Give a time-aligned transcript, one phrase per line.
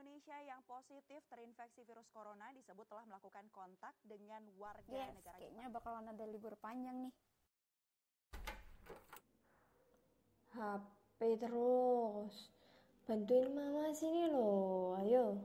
[0.00, 5.68] Indonesia yang positif terinfeksi virus corona disebut telah melakukan kontak dengan warga Yes, negara kayaknya
[5.68, 5.76] Jepang.
[5.76, 7.14] bakalan ada libur panjang nih.
[10.56, 12.48] HP terus.
[13.04, 15.36] Bantuin mama sini loh, ayo.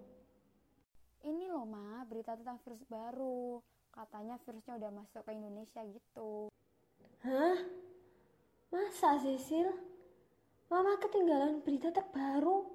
[1.26, 3.60] Ini loh Ma, berita tentang virus baru.
[3.92, 6.48] Katanya virusnya udah masuk ke Indonesia gitu.
[7.28, 7.60] Hah?
[8.72, 9.68] Masa Sisil?
[10.72, 12.75] Mama ketinggalan berita terbaru.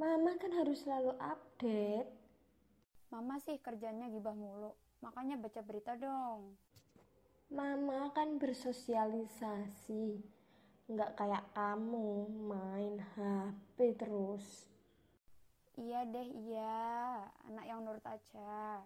[0.00, 2.08] Mama kan harus selalu update.
[3.12, 4.72] Mama sih kerjanya gibah mulu.
[5.04, 6.56] Makanya baca berita dong.
[7.52, 10.24] Mama kan bersosialisasi.
[10.88, 14.64] Nggak kayak kamu main HP terus.
[15.76, 17.20] Iya deh, iya.
[17.52, 18.80] Anak yang nurut aja.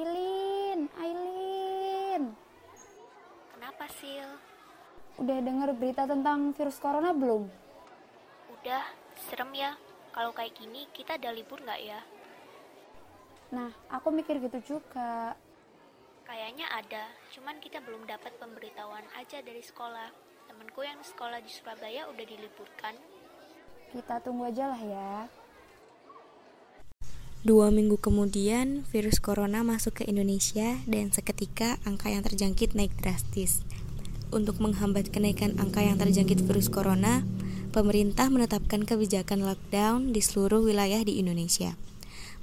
[0.00, 2.32] Aileen, Aileen.
[3.52, 4.40] Kenapa, Sil?
[5.20, 7.44] Udah denger berita tentang virus corona belum?
[8.56, 9.78] Udah, serem ya.
[10.12, 12.00] Kalau kayak gini, kita ada libur nggak ya?
[13.52, 15.36] Nah, aku mikir gitu juga.
[16.24, 17.04] Kayaknya ada,
[17.36, 20.08] cuman kita belum dapat pemberitahuan aja dari sekolah.
[20.48, 22.96] Temenku yang sekolah di Surabaya udah diliburkan.
[23.92, 25.12] Kita tunggu aja lah ya.
[27.42, 33.66] Dua minggu kemudian, virus corona masuk ke Indonesia dan seketika angka yang terjangkit naik drastis.
[34.32, 37.26] Untuk menghambat kenaikan angka yang terjangkit virus corona,
[37.72, 41.72] pemerintah menetapkan kebijakan lockdown di seluruh wilayah di Indonesia.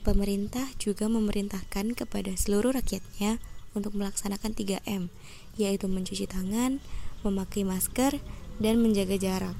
[0.02, 3.38] Pemerintah juga memerintahkan kepada seluruh rakyatnya
[3.78, 5.14] untuk melaksanakan 3M,
[5.54, 6.82] yaitu mencuci tangan,
[7.22, 8.18] memakai masker,
[8.58, 9.58] dan menjaga jarak.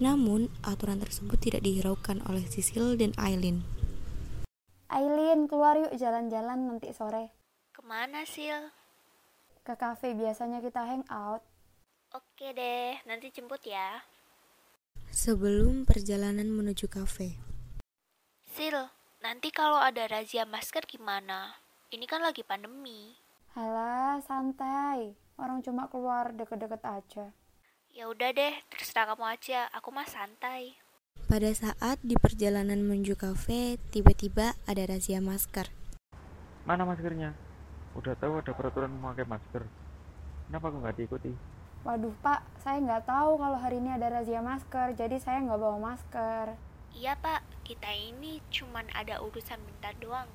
[0.00, 3.68] Namun, aturan tersebut tidak dihiraukan oleh Sisil dan Aileen.
[4.88, 7.28] Aileen, keluar yuk jalan-jalan nanti sore.
[7.76, 8.72] Ke mana, Sil?
[9.68, 11.44] Ke cafe biasanya kita hangout.
[12.16, 14.00] Oke deh, nanti jemput ya.
[15.18, 17.42] Sebelum perjalanan menuju kafe,
[18.46, 18.78] Sil,
[19.18, 21.58] nanti kalau ada razia masker gimana?
[21.90, 23.18] Ini kan lagi pandemi.
[23.58, 25.18] Halah, santai.
[25.34, 27.34] Orang cuma keluar deket-deket aja.
[27.90, 29.66] Ya udah deh, terserah kamu aja.
[29.74, 30.78] Aku mah santai.
[31.26, 35.66] pada saat di perjalanan menuju kafe, tiba-tiba ada razia masker.
[36.62, 37.34] Mana maskernya?
[37.98, 39.66] Udah tahu ada peraturan memakai masker.
[40.46, 41.57] Kenapa aku nggak diikuti?
[41.86, 45.78] Waduh pak, saya nggak tahu kalau hari ini ada razia masker, jadi saya nggak bawa
[45.78, 46.58] masker.
[46.90, 50.26] Iya pak, kita ini cuman ada urusan bentar doang.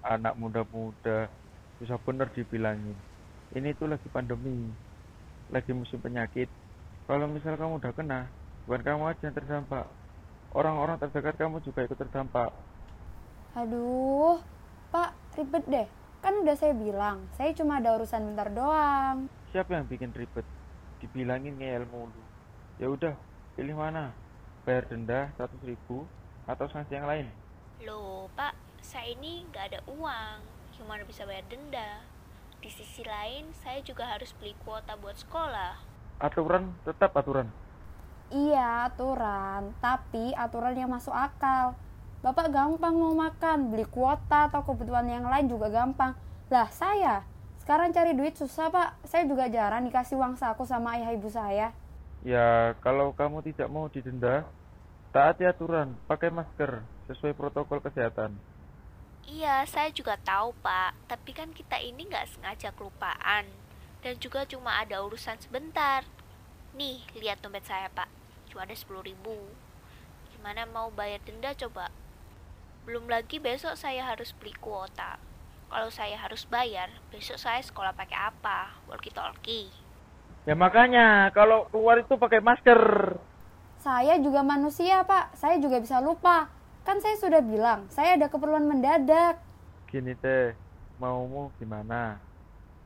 [0.00, 1.28] Anak muda-muda
[1.76, 2.96] susah bener dibilangin.
[3.52, 4.72] Ini tuh lagi pandemi,
[5.52, 6.48] lagi musim penyakit.
[7.04, 8.20] Kalau misal kamu udah kena,
[8.64, 9.84] bukan kamu aja yang terdampak.
[10.56, 12.48] Orang-orang terdekat kamu juga ikut terdampak.
[13.52, 14.40] Aduh,
[14.88, 15.88] pak ribet deh.
[16.24, 19.28] Kan udah saya bilang, saya cuma ada urusan bentar doang.
[19.52, 20.46] Siapa yang bikin ribet?
[21.02, 22.22] Dibilangin ngeyel mulu.
[22.78, 23.18] Ya udah,
[23.58, 24.14] pilih mana?
[24.62, 26.06] Bayar denda 100 ribu
[26.46, 27.26] atau sanksi yang lain?
[27.82, 30.38] Loh pak, saya ini nggak ada uang.
[30.78, 32.06] Gimana bisa bayar denda?
[32.62, 35.82] Di sisi lain, saya juga harus beli kuota buat sekolah.
[36.22, 37.50] Aturan tetap aturan.
[38.30, 39.74] Iya, aturan.
[39.82, 41.74] Tapi aturan yang masuk akal.
[42.22, 46.14] Bapak gampang mau makan, beli kuota atau kebutuhan yang lain juga gampang.
[46.46, 47.26] Lah saya,
[47.62, 48.98] sekarang cari duit susah pak.
[49.06, 51.70] Saya juga jarang dikasih uang saku sama ayah ibu saya.
[52.26, 54.42] Ya, kalau kamu tidak mau didenda,
[55.14, 58.34] taati aturan, pakai masker sesuai protokol kesehatan.
[59.30, 60.98] Iya, saya juga tahu pak.
[61.06, 63.46] Tapi kan kita ini nggak sengaja kelupaan.
[64.02, 66.02] Dan juga cuma ada urusan sebentar.
[66.74, 68.10] Nih, lihat dompet saya pak.
[68.50, 69.38] Cuma ada 10 ribu.
[70.34, 71.94] Gimana mau bayar denda coba?
[72.82, 75.22] Belum lagi besok saya harus beli kuota.
[75.72, 78.76] Kalau saya harus bayar, besok saya sekolah pakai apa?
[78.92, 79.72] Walkie-talkie.
[80.44, 82.76] Ya makanya, kalau keluar itu pakai masker.
[83.80, 86.52] Saya juga manusia pak, saya juga bisa lupa.
[86.84, 89.40] Kan saya sudah bilang, saya ada keperluan mendadak.
[89.88, 90.52] Gini teh,
[91.00, 92.20] maumu gimana?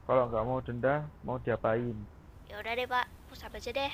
[0.07, 1.99] Kalau nggak mau denda, mau diapain?
[2.47, 3.93] Ya udah deh pak, pusat aja deh.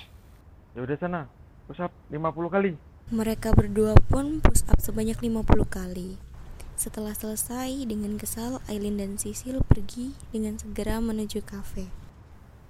[0.76, 1.32] Ya udah sana,
[1.64, 2.20] push up 50
[2.52, 2.76] kali.
[3.08, 6.31] Mereka berdua pun push up sebanyak 50 kali.
[6.72, 11.92] Setelah selesai, dengan kesal, Aileen dan Sisil pergi dengan segera menuju kafe.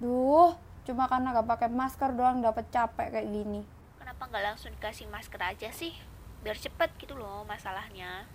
[0.02, 3.62] Duh, cuma karena gak pakai masker doang dapat capek kayak gini.
[4.02, 5.94] Kenapa nggak langsung dikasih masker aja sih?
[6.42, 8.26] Biar cepet gitu loh masalahnya.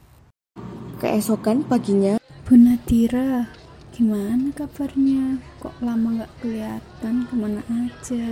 [1.03, 2.15] Keesokan paginya,
[2.47, 3.51] Bu Nadira,
[3.91, 5.43] gimana kabarnya?
[5.59, 8.25] Kok lama gak kelihatan ke mana aja?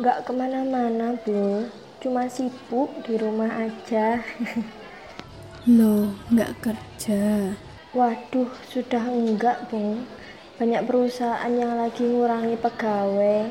[0.00, 1.68] Nggak ke mana-mana, Bu.
[2.00, 4.24] Cuma sibuk di rumah aja.
[5.62, 7.54] Loh, gak kerja?
[7.94, 10.10] Waduh, sudah enggak, Bung.
[10.58, 13.46] Banyak perusahaan yang lagi ngurangi pegawai.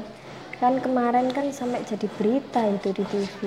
[0.59, 3.39] Kan kemarin kan sampai jadi berita itu di TV.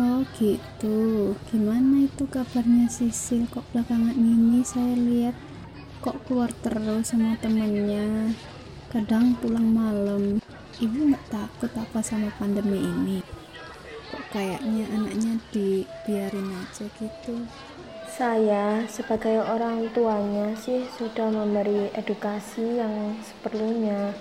[0.00, 3.44] Oh gitu, gimana itu kabarnya Sisil?
[3.52, 5.36] Kok belakangan ini saya lihat
[6.00, 8.32] kok keluar terus sama temennya.
[8.88, 10.40] Kadang pulang malam.
[10.80, 13.20] Ibu nggak takut apa sama pandemi ini?
[14.30, 17.46] Kayaknya anaknya dibiarin aja gitu?
[18.10, 24.14] Saya sebagai orang tuanya sih sudah memberi edukasi yang seperlunya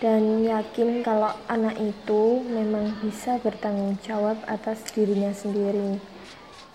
[0.00, 6.00] dan yakin kalau anak itu memang bisa bertanggung jawab atas dirinya sendiri.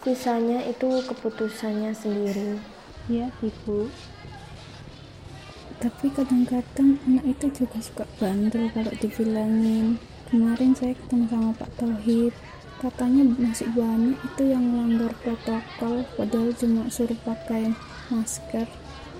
[0.05, 2.61] Sisanya itu keputusannya sendiri.
[3.09, 3.89] Ya, Ibu.
[5.81, 9.97] Tapi kadang-kadang anak itu juga suka bandel kalau dibilangin.
[10.35, 12.35] Kemarin saya ketemu sama Pak Tauhid.
[12.83, 17.71] Katanya masih banyak itu yang melanggar protokol padahal cuma suruh pakai
[18.11, 18.67] masker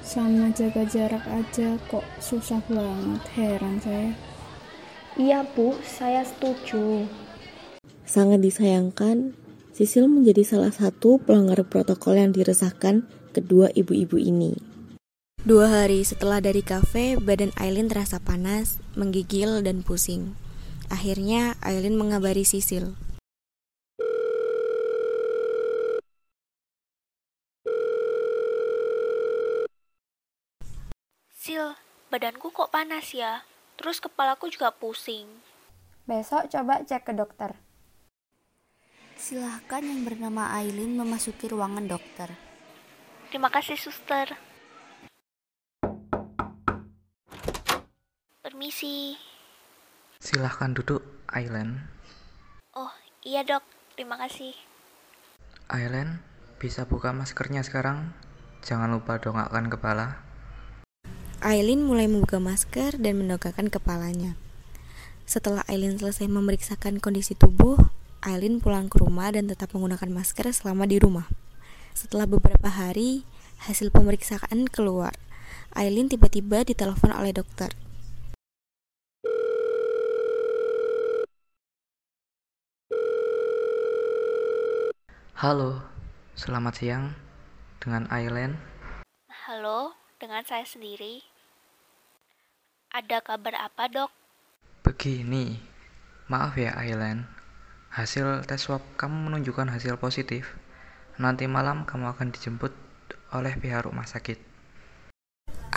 [0.04, 4.12] sama jaga jarak aja kok susah banget heran saya
[5.16, 7.08] iya bu saya setuju
[8.04, 9.34] sangat disayangkan
[9.72, 14.76] Sisil menjadi salah satu pelanggar protokol yang diresahkan kedua ibu-ibu ini
[15.46, 20.34] Dua hari setelah dari kafe, badan Aileen terasa panas, menggigil, dan pusing.
[20.90, 22.94] Akhirnya, Aileen mengabari Sisil.
[31.34, 31.78] Sil,
[32.10, 33.46] badanku kok panas ya?
[33.78, 35.30] Terus kepalaku juga pusing.
[36.10, 37.54] Besok coba cek ke dokter.
[39.18, 42.30] Silahkan yang bernama Aileen memasuki ruangan dokter.
[43.30, 44.38] Terima kasih, suster.
[48.46, 49.35] Permisi.
[50.26, 51.86] Silahkan duduk, Aileen.
[52.74, 52.90] Oh,
[53.22, 53.62] iya dok.
[53.94, 54.58] Terima kasih.
[55.70, 56.18] Aileen,
[56.58, 58.10] bisa buka maskernya sekarang?
[58.66, 60.18] Jangan lupa dongakkan kepala.
[61.46, 64.34] Aileen mulai membuka masker dan mendongakkan kepalanya.
[65.30, 67.78] Setelah Aileen selesai memeriksakan kondisi tubuh,
[68.26, 71.30] Aileen pulang ke rumah dan tetap menggunakan masker selama di rumah.
[71.94, 73.30] Setelah beberapa hari,
[73.70, 75.14] hasil pemeriksaan keluar.
[75.78, 77.85] Aileen tiba-tiba ditelepon oleh dokter.
[85.46, 85.78] Halo,
[86.34, 87.14] selamat siang.
[87.78, 88.58] Dengan Aileen.
[89.46, 91.22] Halo, dengan saya sendiri.
[92.90, 94.10] Ada kabar apa, dok?
[94.82, 95.62] Begini,
[96.34, 97.30] maaf ya, Aileen.
[97.94, 100.58] Hasil tes swab kamu menunjukkan hasil positif.
[101.22, 102.74] Nanti malam kamu akan dijemput
[103.30, 104.42] oleh pihak rumah sakit.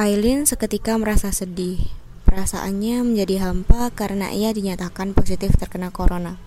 [0.01, 1.93] Aileen seketika merasa sedih.
[2.25, 6.41] Perasaannya menjadi hampa karena ia dinyatakan positif terkena corona.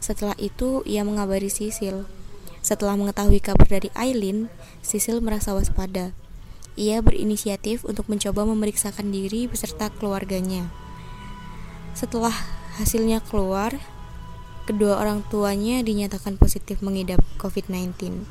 [0.00, 2.21] Setelah itu, ia mengabari Sisil.
[2.62, 4.46] Setelah mengetahui kabar dari Aileen,
[4.86, 6.14] Sisil merasa waspada.
[6.78, 10.70] Ia berinisiatif untuk mencoba memeriksakan diri beserta keluarganya.
[11.92, 12.32] Setelah
[12.78, 13.76] hasilnya keluar,
[14.64, 18.24] kedua orang tuanya dinyatakan positif mengidap COVID-19.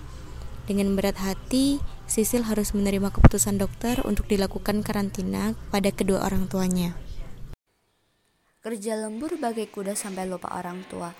[0.65, 6.95] Dengan berat hati, Sisil harus menerima keputusan dokter untuk dilakukan karantina pada kedua orang tuanya.
[8.63, 11.11] Kerja lembur bagai kuda sampai lupa orang tua.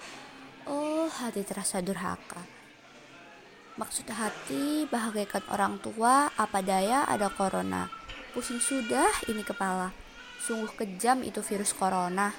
[0.70, 2.61] Oh, hati terasa durhaka.
[3.80, 7.88] Maksud hati bahagiakan orang tua, apa daya ada corona.
[8.36, 9.96] Pusing sudah ini kepala.
[10.44, 12.36] Sungguh kejam itu virus corona.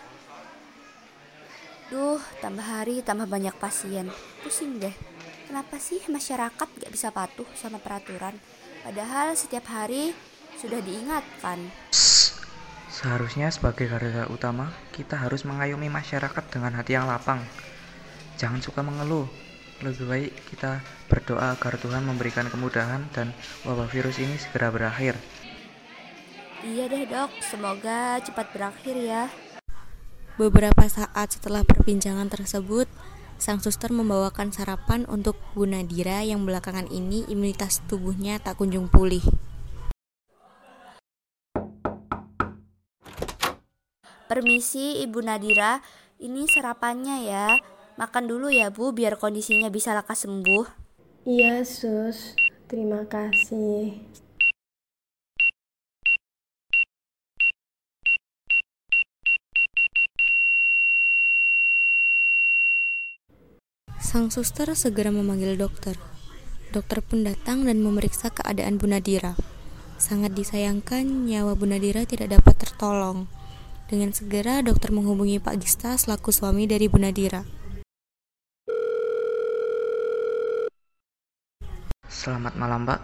[1.88, 4.12] Duh, tambah hari tambah banyak pasien.
[4.44, 4.92] Pusing deh.
[5.48, 8.36] Kenapa sih masyarakat gak bisa patuh sama peraturan?
[8.84, 10.12] Padahal setiap hari
[10.60, 11.68] sudah diingatkan.
[12.92, 17.40] Seharusnya sebagai garda utama, kita harus mengayomi masyarakat dengan hati yang lapang.
[18.36, 19.28] Jangan suka mengeluh,
[19.82, 20.78] lebih baik kita
[21.10, 23.34] berdoa agar Tuhan memberikan kemudahan dan
[23.66, 25.18] wabah virus ini segera berakhir.
[26.62, 29.26] Iya deh dok, semoga cepat berakhir ya.
[30.38, 32.86] Beberapa saat setelah perbincangan tersebut,
[33.42, 39.20] sang suster membawakan sarapan untuk Bu Nadira yang belakangan ini imunitas tubuhnya tak kunjung pulih.
[44.30, 45.82] Permisi Ibu Nadira,
[46.22, 47.46] ini sarapannya ya.
[48.00, 50.64] Makan dulu ya Bu, biar kondisinya bisa lekas sembuh.
[51.28, 52.32] Iya sus,
[52.64, 54.00] terima kasih.
[64.00, 65.96] Sang suster segera memanggil dokter.
[66.72, 69.36] Dokter pun datang dan memeriksa keadaan Bu Nadira.
[70.00, 73.28] Sangat disayangkan nyawa Bu Nadira tidak dapat tertolong.
[73.92, 77.61] Dengan segera dokter menghubungi Pak Gista selaku suami dari Bu Nadira.
[82.22, 83.02] Selamat malam, Pak.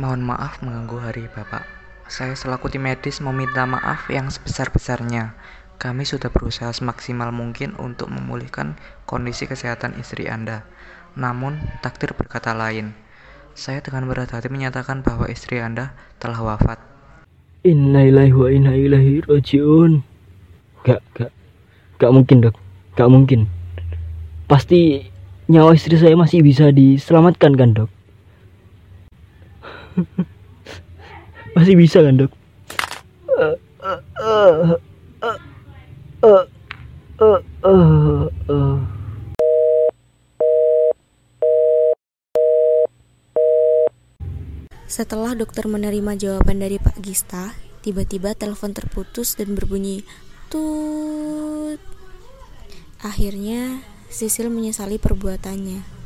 [0.00, 1.68] Mohon maaf mengganggu hari Bapak.
[2.08, 5.36] Saya selaku tim medis meminta maaf yang sebesar-besarnya
[5.76, 10.64] Kami sudah berusaha semaksimal mungkin untuk memulihkan kondisi kesehatan istri Anda.
[11.12, 12.96] Namun, takdir berkata lain.
[13.52, 16.80] Saya dengan berat hati menyatakan bahwa istri Anda telah wafat.
[17.68, 20.00] Innalillahi wa inna ilaihi rajiun.
[20.88, 21.36] Gak, gak,
[22.00, 22.56] gak mungkin dok,
[22.96, 23.44] gak mungkin.
[24.48, 25.04] Pasti
[25.52, 27.92] nyawa istri saya masih bisa diselamatkan kan dok?
[31.54, 32.32] Masih bisa kan dok?
[44.84, 47.50] Setelah dokter menerima jawaban dari Pak Gista,
[47.82, 50.06] tiba-tiba telepon terputus dan berbunyi
[50.46, 51.82] tut.
[53.02, 56.03] Akhirnya, Sisil menyesali perbuatannya.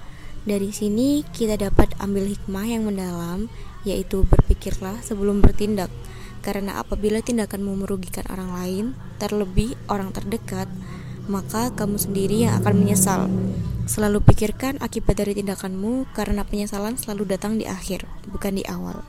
[0.49, 3.53] Dari sini kita dapat ambil hikmah yang mendalam,
[3.85, 5.93] yaitu berpikirlah sebelum bertindak.
[6.41, 8.85] Karena apabila tindakanmu merugikan orang lain,
[9.21, 10.65] terlebih orang terdekat,
[11.29, 13.29] maka kamu sendiri yang akan menyesal.
[13.85, 19.05] Selalu pikirkan akibat dari tindakanmu karena penyesalan selalu datang di akhir, bukan di awal.